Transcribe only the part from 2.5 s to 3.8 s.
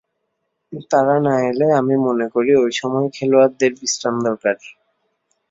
ওই সময় খেলোয়াড়দের